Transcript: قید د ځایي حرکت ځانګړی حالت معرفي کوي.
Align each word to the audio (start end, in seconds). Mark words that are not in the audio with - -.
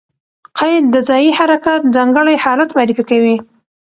قید 0.57 0.85
د 0.91 0.95
ځایي 1.09 1.29
حرکت 1.39 1.81
ځانګړی 1.95 2.35
حالت 2.43 2.69
معرفي 2.77 3.03
کوي. 3.09 3.35